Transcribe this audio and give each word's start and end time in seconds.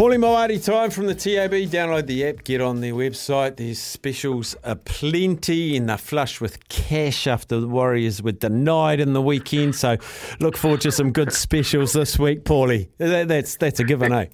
Paulie 0.00 0.16
Maoate 0.16 0.64
time 0.64 0.88
from 0.88 1.04
the 1.08 1.14
TAB. 1.14 1.52
Download 1.70 2.06
the 2.06 2.26
app, 2.26 2.42
get 2.44 2.62
on 2.62 2.80
their 2.80 2.94
website. 2.94 3.56
There's 3.56 3.78
specials 3.78 4.56
aplenty 4.64 5.76
and 5.76 5.90
they're 5.90 5.98
flush 5.98 6.40
with 6.40 6.66
cash 6.70 7.26
after 7.26 7.60
the 7.60 7.68
Warriors 7.68 8.22
were 8.22 8.32
denied 8.32 8.98
in 8.98 9.12
the 9.12 9.20
weekend. 9.20 9.74
So 9.74 9.98
look 10.38 10.56
forward 10.56 10.80
to 10.80 10.90
some 10.90 11.12
good 11.12 11.34
specials 11.34 11.92
this 11.92 12.18
week, 12.18 12.44
Paulie. 12.44 12.88
That, 12.96 13.28
that's, 13.28 13.56
that's 13.56 13.78
a 13.78 13.84
given, 13.84 14.10
eh? 14.14 14.28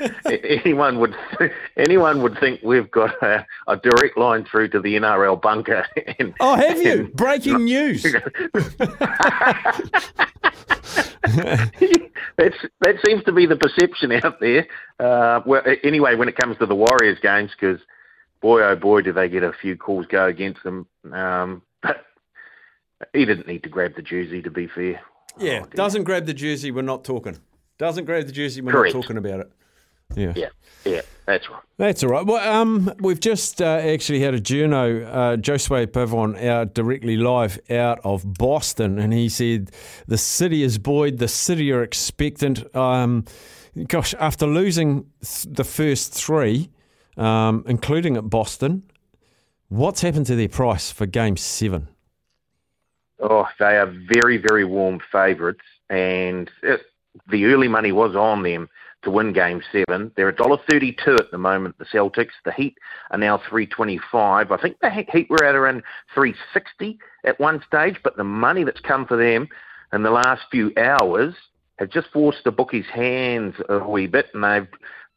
anyone 0.24 1.00
would 1.00 1.14
anyone 1.76 2.22
would 2.22 2.38
think 2.38 2.60
we've 2.62 2.90
got 2.90 3.22
a, 3.22 3.46
a, 3.68 3.76
direct 3.76 4.16
line 4.16 4.46
through 4.46 4.68
to 4.68 4.80
the 4.80 4.96
NRL 4.96 5.42
bunker. 5.42 5.86
And, 6.18 6.32
oh, 6.40 6.54
have 6.54 6.80
you? 6.80 7.10
Breaking 7.14 7.64
news. 7.64 8.06
That's, 12.36 12.56
that 12.80 12.96
seems 13.04 13.24
to 13.24 13.32
be 13.32 13.46
the 13.46 13.56
perception 13.56 14.12
out 14.12 14.40
there. 14.40 14.66
Uh, 14.98 15.40
well, 15.44 15.62
anyway, 15.84 16.14
when 16.14 16.28
it 16.28 16.36
comes 16.36 16.56
to 16.58 16.66
the 16.66 16.74
Warriors 16.74 17.18
games, 17.20 17.50
because 17.58 17.80
boy, 18.40 18.62
oh 18.62 18.76
boy, 18.76 19.02
do 19.02 19.12
they 19.12 19.28
get 19.28 19.42
a 19.42 19.52
few 19.52 19.76
calls 19.76 20.06
go 20.06 20.26
against 20.26 20.62
them. 20.62 20.86
Um, 21.12 21.62
but 21.82 22.04
he 23.12 23.24
didn't 23.24 23.46
need 23.46 23.62
to 23.62 23.68
grab 23.68 23.94
the 23.96 24.02
jersey, 24.02 24.42
to 24.42 24.50
be 24.50 24.66
fair. 24.66 25.00
Yeah, 25.38 25.62
oh, 25.64 25.66
doesn't 25.74 26.04
grab 26.04 26.26
the 26.26 26.34
jersey, 26.34 26.70
we're 26.70 26.82
not 26.82 27.04
talking. 27.04 27.38
Doesn't 27.78 28.04
grab 28.04 28.26
the 28.26 28.32
jersey, 28.32 28.60
we're 28.60 28.72
Correct. 28.72 28.94
not 28.94 29.02
talking 29.02 29.16
about 29.16 29.40
it. 29.40 29.52
Yeah. 30.16 30.32
Yeah. 30.36 30.48
Yeah, 30.84 31.02
that's 31.26 31.50
right. 31.50 31.62
That's 31.76 32.02
all 32.02 32.10
right. 32.10 32.24
Well, 32.24 32.46
um, 32.48 32.92
we've 33.00 33.20
just 33.20 33.60
uh, 33.60 33.64
actually 33.64 34.20
had 34.20 34.34
a 34.34 34.40
journo, 34.40 35.06
uh, 35.06 35.36
Josue 35.36 35.86
Pavon, 35.86 36.42
out 36.42 36.74
directly 36.74 37.16
live 37.16 37.58
out 37.70 38.00
of 38.02 38.34
Boston, 38.34 38.98
and 38.98 39.12
he 39.12 39.28
said 39.28 39.70
the 40.06 40.18
city 40.18 40.62
is 40.62 40.78
buoyed, 40.78 41.18
the 41.18 41.28
city 41.28 41.70
are 41.72 41.82
expectant. 41.82 42.74
Um, 42.74 43.24
gosh, 43.88 44.14
after 44.14 44.46
losing 44.46 45.06
th- 45.22 45.54
the 45.54 45.64
first 45.64 46.14
three, 46.14 46.70
um, 47.16 47.64
including 47.66 48.16
at 48.16 48.30
Boston, 48.30 48.82
what's 49.68 50.00
happened 50.00 50.26
to 50.26 50.36
their 50.36 50.48
price 50.48 50.90
for 50.90 51.04
Game 51.04 51.36
Seven? 51.36 51.88
Oh, 53.18 53.46
they 53.58 53.76
are 53.76 53.86
very, 53.86 54.38
very 54.38 54.64
warm 54.64 54.98
favourites, 55.12 55.64
and 55.90 56.50
it, 56.62 56.80
the 57.28 57.44
early 57.46 57.68
money 57.68 57.92
was 57.92 58.16
on 58.16 58.42
them 58.44 58.70
to 59.02 59.10
win 59.10 59.32
Game 59.32 59.62
Seven. 59.72 60.12
They're 60.16 60.32
$1.32 60.32 61.18
at 61.18 61.30
the 61.30 61.38
moment. 61.38 61.78
The 61.78 61.84
Celtics. 61.86 62.32
The 62.44 62.52
Heat 62.52 62.76
are 63.10 63.18
now 63.18 63.38
325. 63.38 64.52
I 64.52 64.56
think 64.60 64.78
the 64.80 64.90
Heat 64.90 65.30
were 65.30 65.44
at 65.44 65.54
around 65.54 65.82
360 66.14 66.98
at 67.24 67.40
one 67.40 67.62
stage, 67.66 67.98
but 68.02 68.16
the 68.16 68.24
money 68.24 68.64
that's 68.64 68.80
come 68.80 69.06
for 69.06 69.16
them 69.16 69.48
in 69.92 70.02
the 70.02 70.10
last 70.10 70.42
few 70.50 70.72
hours 70.76 71.34
has 71.78 71.88
just 71.88 72.08
forced 72.12 72.44
the 72.44 72.52
bookies' 72.52 72.86
hands 72.92 73.54
a 73.68 73.78
wee 73.78 74.06
bit, 74.06 74.26
and 74.34 74.44
they've 74.44 74.68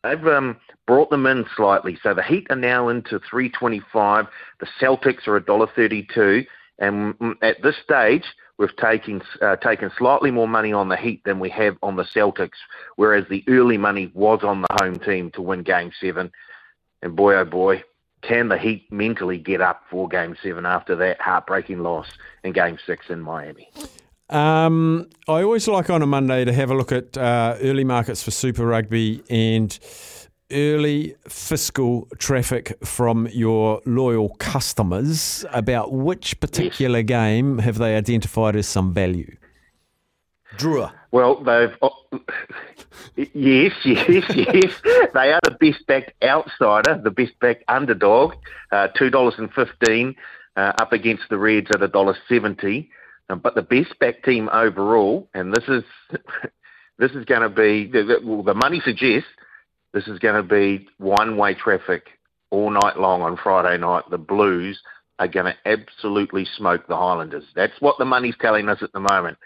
they've 0.04 0.28
um, 0.28 0.58
brought 0.88 1.10
them 1.10 1.26
in 1.26 1.46
slightly. 1.56 1.98
So 2.02 2.14
the 2.14 2.24
Heat 2.24 2.48
are 2.50 2.56
now 2.56 2.90
into 2.90 3.20
325. 3.30 4.28
The 4.60 4.68
Celtics 4.80 5.28
are 5.28 5.40
$1.32, 5.40 6.46
and 6.80 7.36
at 7.42 7.62
this 7.62 7.76
stage 7.84 8.24
we've 8.64 8.76
taken 8.78 9.22
uh, 9.42 9.58
taken 9.58 9.92
slightly 9.98 10.32
more 10.32 10.48
money 10.48 10.72
on 10.72 10.88
the 10.88 10.96
Heat 10.96 11.22
than 11.26 11.40
we 11.40 11.50
have 11.50 11.76
on 11.84 11.98
the 11.98 12.04
Celtics, 12.04 12.58
whereas 12.96 13.26
the 13.30 13.44
early 13.50 13.78
money 13.78 14.10
was 14.14 14.42
on 14.42 14.62
the 14.62 14.68
home 14.80 15.00
team 15.00 15.32
to 15.32 15.42
win 15.42 15.64
Game 15.64 15.92
Seven. 16.00 16.32
And 17.02 17.14
boy, 17.14 17.36
oh 17.36 17.44
boy, 17.44 17.84
can 18.22 18.48
the 18.48 18.58
Heat 18.58 18.90
mentally 18.90 19.38
get 19.38 19.60
up 19.60 19.84
for 19.90 20.08
Game 20.08 20.38
Seven 20.42 20.66
after 20.66 20.96
that 20.96 21.20
heartbreaking 21.20 21.80
loss 21.80 22.08
in 22.46 22.54
Game 22.54 22.78
Six 22.86 23.10
in 23.10 23.20
Miami? 23.20 23.70
Um, 24.30 25.10
I 25.28 25.44
always 25.44 25.68
like 25.68 25.90
on 25.90 26.02
a 26.02 26.08
Monday 26.08 26.46
to 26.46 26.54
have 26.54 26.72
a 26.72 26.76
look 26.76 26.94
at 26.94 27.18
uh, 27.18 27.58
early 27.60 27.84
markets 27.84 28.24
for 28.24 28.32
Super 28.32 28.66
Rugby 28.66 29.22
and 29.30 29.78
early 30.52 31.16
fiscal 31.28 32.08
traffic 32.18 32.78
from 32.84 33.28
your 33.32 33.82
loyal 33.86 34.30
customers 34.40 35.46
about 35.52 35.92
which 35.92 36.40
particular 36.40 37.00
yes. 37.00 37.08
game 37.08 37.60
have 37.60 37.78
they 37.78 37.96
identified 37.96 38.56
as 38.56 38.68
some 38.68 38.94
value? 38.94 39.36
Drua. 40.58 40.92
Well, 41.12 41.44
they've. 41.44 41.76
Oh, 41.82 41.92
yes, 43.16 43.74
yes, 43.84 44.26
yes. 44.36 44.82
they 45.14 45.32
are 45.32 45.40
the 45.44 45.58
best 45.60 45.86
backed 45.88 46.14
outsider, 46.24 47.02
the 47.04 47.12
best 47.12 47.34
backed 47.40 47.64
underdog, 47.68 48.34
uh, 48.72 48.90
$2.15 49.00 50.16
uh, 50.56 50.60
up 50.60 50.94
against 50.94 51.24
the 51.30 51.38
Reds 51.38 51.68
at 51.72 51.80
$1.70. 51.80 52.88
Um, 53.30 53.40
but 53.40 53.56
the 53.56 53.62
best 53.62 53.98
backed 54.00 54.26
team 54.26 54.50
overall, 54.52 55.30
and 55.34 55.54
this 55.54 55.64
is. 55.68 55.84
This 57.00 57.12
is 57.14 57.26
going 57.26 57.42
to 57.42 57.50
be 57.50 57.88
the, 57.88 58.20
well, 58.24 58.44
the 58.44 58.54
money 58.54 58.80
suggests 58.86 59.28
this 59.94 60.08
is 60.08 60.20
going 60.20 60.36
to 60.36 60.44
be 60.44 60.88
one 60.98 61.38
way 61.38 61.54
traffic 61.54 62.08
all 62.50 62.70
night 62.70 62.98
long 62.98 63.22
on 63.22 63.38
Friday 63.38 63.78
night. 63.78 64.04
The 64.10 64.18
Blues 64.18 64.82
are 65.20 65.28
going 65.28 65.46
to 65.46 65.56
absolutely 65.66 66.46
smoke 66.58 66.88
the 66.88 66.96
Highlanders. 66.96 67.46
That's 67.56 67.80
what 67.80 67.98
the 68.00 68.06
money's 68.06 68.36
telling 68.42 68.70
us 68.70 68.82
at 68.82 68.92
the 68.94 69.00
moment. 69.00 69.38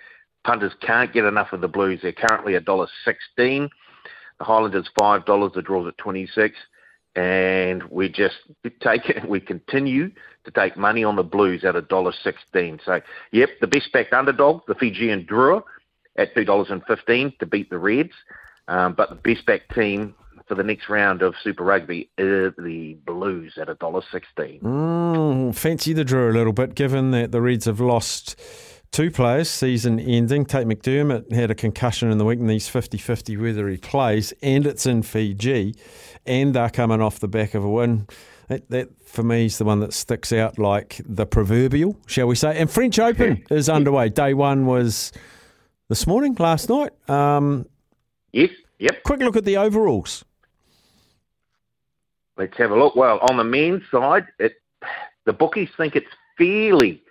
Punters 0.46 0.74
can't 0.81 1.12
get 1.12 1.25
enough 1.25 1.52
of 1.52 1.62
the 1.62 1.68
Blues. 1.68 2.00
They're 2.02 2.13
currently 2.13 2.56
a 2.56 2.62
dollar 2.62 2.88
sixteen. 3.03 3.69
The 4.40 4.46
Highlanders 4.46 4.90
five 5.00 5.25
dollars. 5.25 5.52
The 5.53 5.62
draws 5.62 5.88
at 5.88 5.97
twenty 5.97 6.28
six, 6.28 6.56
and 7.16 7.84
we 7.84 8.07
just 8.07 8.36
take 8.81 9.09
it. 9.09 9.28
We 9.28 9.41
continue 9.41 10.12
to 10.46 10.52
take 10.52 10.78
money 10.78 11.03
on 11.03 11.18
the 11.18 11.24
Blues 11.24 11.66
at 11.66 11.75
a 11.75 11.81
dollar 11.81 12.13
sixteen. 12.24 12.80
So, 12.86 13.02
yep, 13.31 13.50
the 13.59 13.68
best 13.68 13.91
backed 13.91 14.13
underdog, 14.13 14.62
the 14.68 14.75
Fijian 14.75 15.25
Drua, 15.25 15.63
at 16.18 16.34
two 16.34 16.46
dollars 16.46 16.69
and 16.69 16.81
fifteen 16.86 17.34
to 17.40 17.46
beat 17.46 17.69
the 17.69 17.78
Reds. 17.78 18.13
Um, 18.69 18.94
but 18.94 19.09
the 19.09 19.16
best 19.16 19.46
backed 19.46 19.75
team 19.75 20.16
for 20.47 20.56
the 20.56 20.63
next 20.63 20.90
round 20.90 21.22
of 21.22 21.35
Super 21.44 21.63
Rugby 21.63 22.09
the 22.18 22.97
Blues 23.06 23.58
at 23.59 23.68
$1.16. 23.68 24.62
Mm, 24.62 25.56
fancy 25.56 25.94
the 25.94 26.06
draw 26.06 26.30
a 26.30 26.31
little 26.31 26.53
bit, 26.53 26.75
given 26.75 27.12
that 27.12 27.31
the 27.31 27.41
Reds 27.41 27.66
have 27.66 27.80
lost 27.80 28.40
two 28.91 29.12
players 29.12 29.50
season 29.50 30.00
ending. 30.00 30.46
Tate 30.46 30.68
McDermott 30.68 31.31
had 31.31 31.52
a 31.52 31.56
concussion 31.56 32.12
in 32.12 32.18
the 32.18 32.25
week 32.25 32.40
and 32.40 32.50
he's 32.50 32.69
50 32.69 32.97
50 32.97 33.38
whether 33.38 33.68
he 33.68 33.78
plays, 33.78 34.34
and 34.41 34.66
it's 34.66 34.86
in 34.86 35.03
Fiji, 35.03 35.75
and 36.25 36.53
they're 36.53 36.69
coming 36.69 37.02
off 37.02 37.19
the 37.19 37.28
back 37.28 37.53
of 37.53 37.63
a 37.63 37.69
win. 37.69 38.07
That, 38.47 38.69
that 38.69 38.90
for 39.06 39.24
me 39.24 39.46
is 39.46 39.57
the 39.57 39.66
one 39.66 39.81
that 39.81 39.94
sticks 39.94 40.31
out 40.31 40.57
like 40.57 41.02
the 41.06 41.25
proverbial, 41.25 41.97
shall 42.06 42.28
we 42.28 42.36
say. 42.36 42.57
And 42.57 42.72
French 42.72 42.97
Open 42.97 43.44
is 43.50 43.68
underway. 43.68 44.07
Day 44.09 44.34
one 44.34 44.66
was 44.66 45.12
this 45.90 46.07
morning, 46.07 46.36
last 46.40 46.69
night. 46.69 46.91
Um, 47.09 47.66
yes, 48.31 48.52
yep. 48.80 49.03
Quick 49.03 49.19
look 49.19 49.36
at 49.36 49.44
the 49.44 49.57
overalls. 49.57 50.24
Let's 52.38 52.58
have 52.58 52.72
a 52.72 52.75
look. 52.78 52.96
Well, 52.96 53.20
on 53.30 53.38
the 53.38 53.44
men's 53.44 53.84
side, 53.92 54.28
it, 54.40 54.53
the 55.25 55.34
bookies 55.34 55.70
think 55.75 55.96
it's 55.96 56.08
fairly 56.38 57.02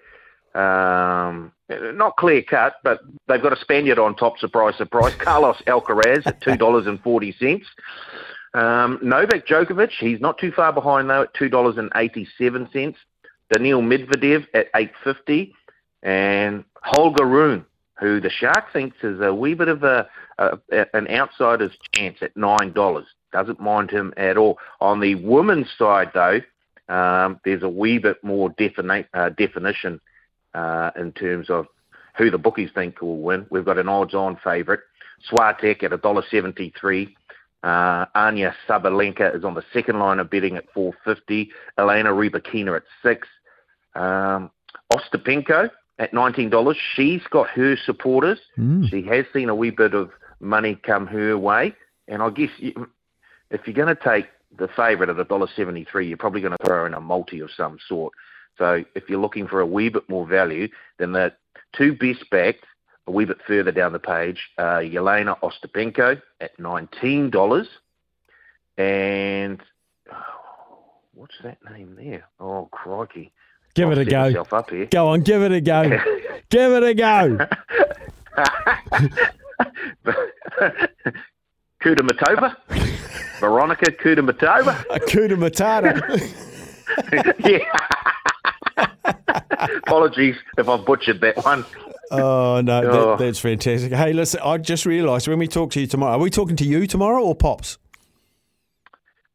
um, 0.56 1.52
not 1.68 2.16
clear 2.16 2.42
cut, 2.42 2.76
but 2.82 3.00
they've 3.28 3.42
got 3.42 3.52
a 3.52 3.60
Spaniard 3.60 3.98
on 3.98 4.16
top. 4.16 4.38
Surprise, 4.38 4.74
surprise. 4.76 5.14
Carlos 5.18 5.60
Alcaraz 5.66 6.26
at 6.26 6.40
two 6.40 6.56
dollars 6.56 6.86
and 6.86 7.00
forty 7.02 7.32
cents. 7.32 7.66
Um, 8.54 8.98
Novak 9.02 9.46
Djokovic, 9.46 9.90
he's 9.90 10.20
not 10.20 10.38
too 10.38 10.50
far 10.50 10.72
behind 10.72 11.10
though 11.10 11.22
at 11.22 11.34
two 11.34 11.50
dollars 11.50 11.76
and 11.76 11.90
eighty-seven 11.96 12.70
cents. 12.72 12.98
Daniil 13.52 13.82
Medvedev 13.82 14.46
at 14.54 14.68
eight 14.74 14.92
fifty, 15.04 15.54
and 16.02 16.64
Holger 16.82 17.26
Rune, 17.26 17.66
who 17.98 18.20
the 18.20 18.30
Shark 18.30 18.72
thinks 18.72 18.98
is 19.02 19.20
a 19.20 19.34
wee 19.34 19.54
bit 19.54 19.68
of 19.68 19.82
a, 19.82 20.08
a 20.38 20.58
an 20.94 21.08
outsider's 21.08 21.72
chance 21.92 22.18
at 22.20 22.36
nine 22.36 22.72
dollars 22.72 23.06
doesn't 23.36 23.60
mind 23.60 23.90
him 23.90 24.14
at 24.16 24.36
all. 24.36 24.58
On 24.80 25.00
the 25.00 25.14
women's 25.16 25.68
side, 25.78 26.10
though, 26.14 26.40
um, 26.88 27.40
there's 27.44 27.62
a 27.62 27.68
wee 27.68 27.98
bit 27.98 28.22
more 28.24 28.50
defini- 28.50 29.06
uh, 29.12 29.30
definition 29.30 30.00
uh, 30.54 30.90
in 30.96 31.12
terms 31.12 31.50
of 31.50 31.66
who 32.16 32.30
the 32.30 32.38
bookies 32.38 32.70
think 32.74 33.00
will 33.02 33.18
win. 33.18 33.46
We've 33.50 33.64
got 33.64 33.78
an 33.78 33.88
odds-on 33.88 34.38
favourite, 34.42 34.80
Swiatek 35.30 35.82
at 35.82 35.90
$1.73. 35.90 37.14
Uh, 37.62 38.06
Aryna 38.14 38.54
Sabalenka 38.66 39.36
is 39.36 39.44
on 39.44 39.54
the 39.54 39.64
second 39.72 39.98
line 39.98 40.18
of 40.18 40.30
betting 40.30 40.56
at 40.56 40.72
450. 40.72 41.50
Elena 41.76 42.10
Rybakina 42.10 42.76
at 42.76 42.84
six. 43.02 43.28
Um, 43.94 44.50
Ostapenko 44.92 45.70
at 45.98 46.12
$19. 46.12 46.76
She's 46.94 47.22
got 47.30 47.48
her 47.50 47.76
supporters. 47.76 48.38
Mm. 48.58 48.88
She 48.90 49.02
has 49.02 49.24
seen 49.32 49.48
a 49.48 49.54
wee 49.54 49.70
bit 49.70 49.94
of 49.94 50.10
money 50.40 50.78
come 50.82 51.06
her 51.06 51.36
way. 51.38 51.74
And 52.08 52.22
I 52.22 52.30
guess 52.30 52.50
if 52.60 53.66
you're 53.66 53.74
going 53.74 53.94
to 53.94 54.02
take 54.02 54.26
the 54.56 54.68
favourite 54.68 55.08
at 55.08 55.28
$1.73, 55.28 56.08
you're 56.08 56.16
probably 56.16 56.40
going 56.40 56.56
to 56.56 56.64
throw 56.64 56.86
in 56.86 56.94
a 56.94 57.00
multi 57.00 57.40
of 57.40 57.50
some 57.56 57.78
sort. 57.88 58.12
So 58.58 58.84
if 58.94 59.08
you're 59.08 59.20
looking 59.20 59.48
for 59.48 59.60
a 59.60 59.66
wee 59.66 59.88
bit 59.88 60.08
more 60.08 60.26
value, 60.26 60.68
then 60.98 61.12
the 61.12 61.32
two 61.76 61.94
best 61.94 62.28
backed 62.30 62.64
a 63.06 63.10
wee 63.10 63.24
bit 63.24 63.38
further 63.46 63.70
down 63.70 63.92
the 63.92 63.98
page, 63.98 64.50
uh, 64.58 64.80
Jelena 64.80 65.38
Ostapenko 65.40 66.20
at 66.40 66.56
$19. 66.58 67.66
And 68.78 69.62
oh, 70.12 70.16
what's 71.14 71.36
that 71.42 71.58
name 71.70 71.96
there? 71.96 72.24
Oh, 72.40 72.68
crikey. 72.72 73.32
Give 73.76 73.88
I'll 73.90 73.98
it 73.98 74.08
a 74.08 74.10
go. 74.32 74.44
Up 74.52 74.70
here. 74.70 74.86
Go 74.86 75.08
on, 75.08 75.20
give 75.20 75.42
it 75.42 75.52
a 75.52 75.60
go. 75.60 75.82
give 76.50 76.72
it 76.72 76.82
a 76.82 76.94
go. 76.94 77.38
Kudamatova. 81.82 82.56
Veronika 83.40 83.90
Kudamatova. 83.92 84.74
Akuda 84.90 85.36
Matata. 85.36 85.92
yeah. 87.44 87.64
Apologies 89.86 90.36
if 90.58 90.68
I've 90.68 90.84
butchered 90.84 91.20
that 91.20 91.36
one. 91.44 91.64
oh, 92.10 92.60
no, 92.62 92.82
Oh. 92.82 93.16
that, 93.16 93.24
that's 93.24 93.38
fantastic. 93.38 93.92
Hey, 93.92 94.12
listen, 94.12 94.40
I 94.42 94.58
just 94.58 94.84
realised 94.86 95.28
when 95.28 95.38
we 95.38 95.46
talk 95.48 95.70
to 95.72 95.80
you 95.80 95.86
tomorrow, 95.86 96.12
are 96.14 96.18
we 96.18 96.30
talking 96.30 96.56
to 96.56 96.64
you 96.64 96.86
tomorrow 96.86 97.22
or 97.22 97.34
Pops? 97.34 97.78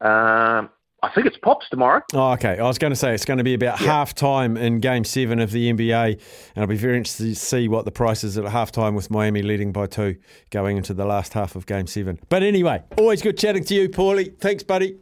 Um, 0.01 0.69
I 1.03 1.09
think 1.09 1.25
it's 1.25 1.37
Pops 1.37 1.67
tomorrow. 1.69 2.01
Oh, 2.13 2.33
okay. 2.33 2.59
I 2.59 2.63
was 2.63 2.77
going 2.77 2.91
to 2.91 2.95
say 2.95 3.13
it's 3.15 3.25
going 3.25 3.39
to 3.39 3.43
be 3.43 3.55
about 3.55 3.79
half 3.79 4.13
time 4.13 4.55
in 4.55 4.79
game 4.79 5.03
seven 5.03 5.39
of 5.39 5.51
the 5.51 5.73
NBA, 5.73 6.11
and 6.55 6.61
I'll 6.61 6.67
be 6.67 6.75
very 6.75 6.97
interested 6.97 7.23
to 7.23 7.35
see 7.35 7.67
what 7.67 7.85
the 7.85 7.91
price 7.91 8.23
is 8.23 8.37
at 8.37 8.45
half 8.45 8.71
time 8.71 8.93
with 8.93 9.09
Miami 9.09 9.41
leading 9.41 9.71
by 9.71 9.87
two 9.87 10.17
going 10.51 10.77
into 10.77 10.93
the 10.93 11.05
last 11.05 11.33
half 11.33 11.55
of 11.55 11.65
game 11.65 11.87
seven. 11.87 12.19
But 12.29 12.43
anyway, 12.43 12.83
always 12.97 13.23
good 13.23 13.37
chatting 13.37 13.63
to 13.63 13.73
you, 13.73 13.89
Paulie. 13.89 14.37
Thanks, 14.39 14.61
buddy. 14.61 14.97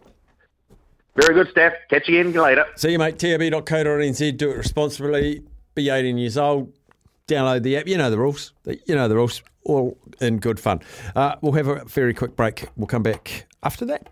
Very 1.15 1.33
good, 1.33 1.51
Steph. 1.51 1.73
Catch 1.89 2.07
you 2.07 2.21
again 2.21 2.41
later. 2.41 2.65
See 2.77 2.91
you, 2.91 2.99
mate. 2.99 3.19
TAB.co.nz. 3.19 4.37
Do 4.37 4.51
it 4.51 4.55
responsibly. 4.55 5.43
Be 5.75 5.89
18 5.89 6.17
years 6.17 6.37
old. 6.37 6.71
Download 7.27 7.61
the 7.61 7.75
app. 7.75 7.87
You 7.87 7.97
know 7.97 8.09
the 8.09 8.17
rules. 8.17 8.53
You 8.65 8.95
know 8.95 9.09
the 9.09 9.15
rules. 9.15 9.43
All 9.65 9.97
in 10.21 10.37
good 10.37 10.59
fun. 10.59 10.79
Uh, 11.15 11.35
we'll 11.41 11.51
have 11.53 11.67
a 11.67 11.83
very 11.85 12.13
quick 12.13 12.37
break. 12.37 12.69
We'll 12.77 12.87
come 12.87 13.03
back 13.03 13.47
after 13.63 13.85
that. 13.85 14.09